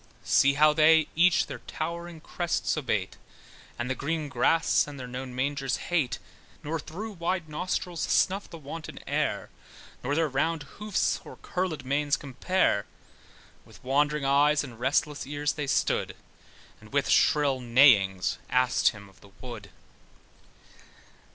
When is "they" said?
0.73-1.07, 15.53-15.67